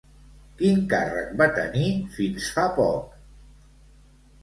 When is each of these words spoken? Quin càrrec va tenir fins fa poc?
Quin 0.61 0.81
càrrec 0.93 1.35
va 1.43 1.49
tenir 1.59 1.85
fins 2.17 2.51
fa 2.59 2.67
poc? 2.83 3.17